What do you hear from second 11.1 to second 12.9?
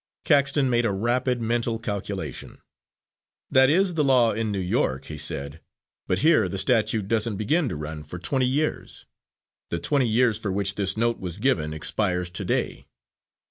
was given expires to day."